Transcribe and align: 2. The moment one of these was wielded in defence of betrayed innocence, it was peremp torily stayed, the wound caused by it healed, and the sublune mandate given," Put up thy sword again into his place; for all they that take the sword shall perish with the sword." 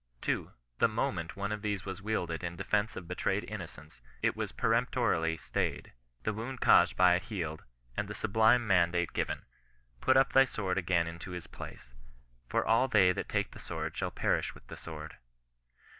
2. 0.21 0.51
The 0.79 0.87
moment 0.87 1.35
one 1.35 1.51
of 1.51 1.61
these 1.61 1.85
was 1.85 2.01
wielded 2.01 2.43
in 2.43 2.55
defence 2.55 2.95
of 2.95 3.07
betrayed 3.07 3.45
innocence, 3.47 4.01
it 4.23 4.35
was 4.35 4.51
peremp 4.51 4.89
torily 4.89 5.39
stayed, 5.39 5.93
the 6.23 6.33
wound 6.33 6.59
caused 6.59 6.95
by 6.97 7.13
it 7.13 7.25
healed, 7.25 7.65
and 7.95 8.07
the 8.07 8.15
sublune 8.15 8.65
mandate 8.65 9.13
given," 9.13 9.45
Put 10.01 10.17
up 10.17 10.33
thy 10.33 10.45
sword 10.45 10.79
again 10.79 11.05
into 11.05 11.33
his 11.33 11.45
place; 11.45 11.93
for 12.47 12.65
all 12.65 12.87
they 12.87 13.11
that 13.11 13.29
take 13.29 13.51
the 13.51 13.59
sword 13.59 13.95
shall 13.95 14.09
perish 14.09 14.55
with 14.55 14.65
the 14.69 14.75
sword." 14.75 15.17